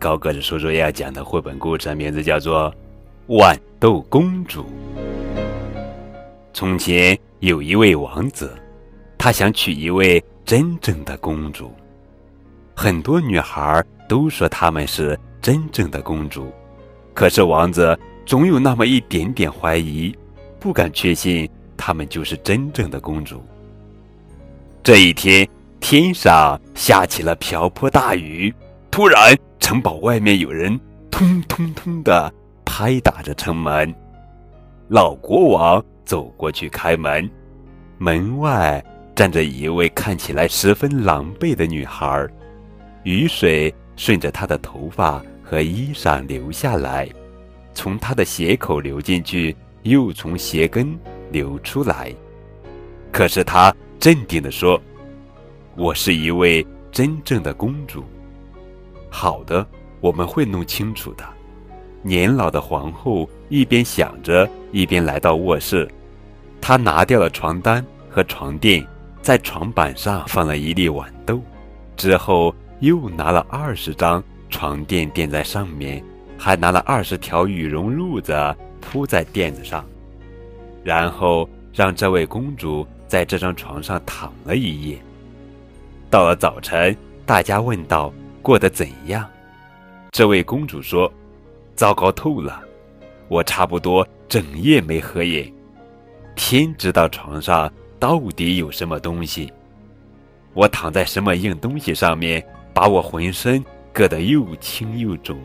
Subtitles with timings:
[0.00, 2.74] 高个子叔叔要讲的绘本故事名字叫做
[3.36, 4.62] 《豌豆公主》。
[6.54, 8.50] 从前有一位王子，
[9.18, 11.70] 他想娶一位真正的公主。
[12.74, 16.50] 很多女孩都说她们是真正的公主，
[17.12, 20.16] 可是王子总有那么一点点怀疑，
[20.58, 21.46] 不敢确信
[21.76, 23.44] 她们就是真正的公主。
[24.82, 25.46] 这一天，
[25.78, 28.52] 天上下起了瓢泼大雨，
[28.90, 29.36] 突然。
[29.70, 30.76] 城堡外面有人
[31.12, 32.28] 通通通的
[32.64, 33.94] 拍打着城门，
[34.88, 37.30] 老国王走过去开门，
[37.96, 42.26] 门外站着一位看起来十分狼狈的女孩，
[43.04, 47.08] 雨水顺着她的头发和衣裳流下来，
[47.72, 49.54] 从她的鞋口流进去，
[49.84, 50.98] 又从鞋跟
[51.30, 52.12] 流出来。
[53.12, 54.82] 可是她镇定地说
[55.78, 58.02] ：“我是一位真正的公主。”
[59.10, 59.66] 好的，
[60.00, 61.24] 我们会弄清楚的。
[62.02, 65.86] 年老的皇后一边想着，一边来到卧室。
[66.60, 68.86] 她拿掉了床单和床垫，
[69.20, 71.40] 在床板上放了一粒豌豆，
[71.96, 76.02] 之后又拿了二十张床垫垫在上面，
[76.38, 79.84] 还拿了二十条羽绒褥子铺在垫子上，
[80.82, 84.98] 然后让这位公主在这张床上躺了一夜。
[86.08, 88.10] 到了早晨，大家问道。
[88.42, 89.28] 过得怎样？
[90.12, 91.10] 这位公主说
[91.76, 92.60] ：“糟糕透了，
[93.28, 95.52] 我差不多整夜没合眼。
[96.34, 99.52] 天知道床上到底有什么东西，
[100.52, 102.44] 我躺在什么硬东西上面，
[102.74, 105.38] 把我浑身硌得又青又肿。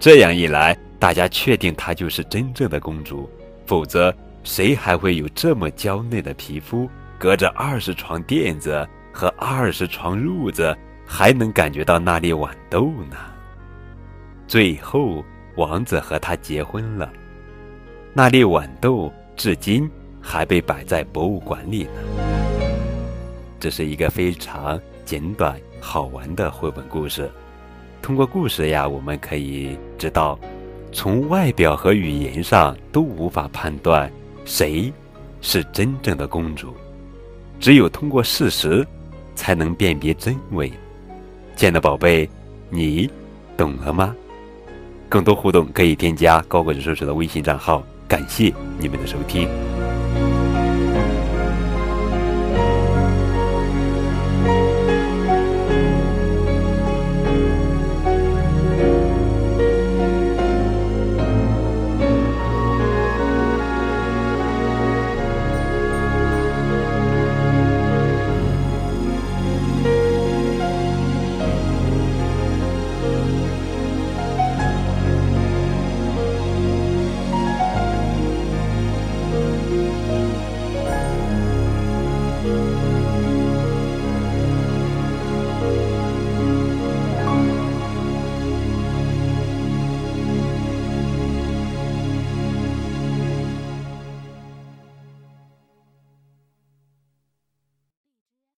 [0.00, 3.30] 这样一来，大家确定她就是真正的公主，
[3.66, 6.88] 否则谁还会有这么娇嫩的皮肤，
[7.18, 10.76] 隔着二十床垫子和二十床褥子？”
[11.06, 13.16] 还能感觉到那粒豌豆呢。
[14.46, 15.24] 最后，
[15.56, 17.10] 王子和她结婚了。
[18.12, 21.90] 那粒豌豆至今还被摆在博物馆里呢。
[23.58, 27.30] 这是一个非常简短好玩的绘本故事。
[28.02, 30.38] 通过故事呀，我们可以知道，
[30.92, 34.12] 从外表和语言上都无法判断
[34.44, 34.92] 谁
[35.40, 36.74] 是真正的公主，
[37.58, 38.86] 只有通过事实，
[39.34, 40.70] 才能辨别真伪。
[41.56, 42.28] 亲爱的宝贝，
[42.68, 43.08] 你
[43.56, 44.14] 懂了吗？
[45.08, 47.82] 更多互动可以添加高个子叔叔的微信账号。
[48.08, 49.48] 感谢你们的收听。